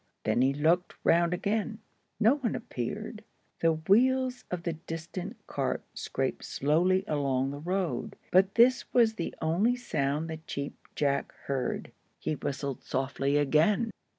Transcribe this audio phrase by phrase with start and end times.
[0.23, 1.77] Then he looked round again.
[2.19, 3.23] No one appeared.
[3.59, 9.35] The wheels of the distant cart scraped slowly along the road, but this was the
[9.43, 11.91] only sound the Cheap Jack heard.
[12.17, 13.91] He whistled softly again.